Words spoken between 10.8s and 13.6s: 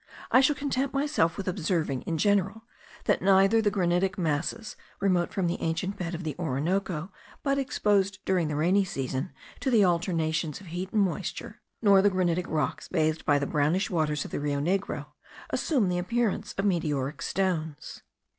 and moisture, nor the granitic rocks bathed by the